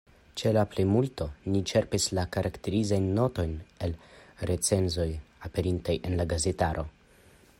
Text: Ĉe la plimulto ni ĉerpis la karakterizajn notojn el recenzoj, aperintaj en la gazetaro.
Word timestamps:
Ĉe 0.41 0.51
la 0.57 0.61
plimulto 0.69 1.25
ni 1.55 1.59
ĉerpis 1.71 2.07
la 2.19 2.23
karakterizajn 2.37 3.05
notojn 3.19 3.53
el 3.87 3.95
recenzoj, 4.51 5.07
aperintaj 5.51 5.99
en 6.11 6.17
la 6.23 6.29
gazetaro. 6.35 6.91